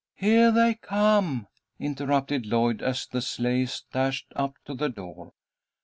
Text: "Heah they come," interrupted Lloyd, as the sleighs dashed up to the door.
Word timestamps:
"Heah 0.15 0.51
they 0.51 0.73
come," 0.73 1.45
interrupted 1.77 2.47
Lloyd, 2.47 2.81
as 2.81 3.05
the 3.05 3.21
sleighs 3.21 3.83
dashed 3.93 4.25
up 4.35 4.55
to 4.65 4.73
the 4.73 4.89
door. 4.89 5.33